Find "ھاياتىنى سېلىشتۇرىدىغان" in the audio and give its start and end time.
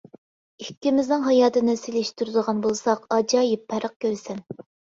1.27-2.65